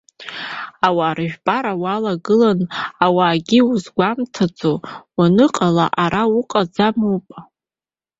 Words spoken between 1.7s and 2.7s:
уалагыланы,